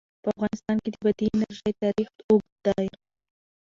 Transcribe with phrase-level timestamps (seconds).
[0.23, 2.87] په افغانستان کې د بادي انرژي تاریخ اوږد دی.